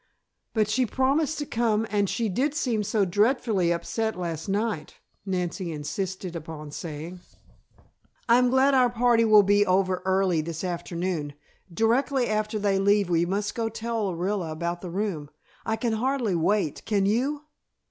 [0.55, 4.95] "But she promised to come and she did seem so dreadfully upset last night,"
[5.27, 7.19] Nancy insisted upon saying.
[8.27, 11.33] "I'm glad our party will be over early this afternoon.
[11.71, 15.29] Directly after they leave we must go tell Orilla about the room.
[15.67, 17.43] I can hardly wait, can you?"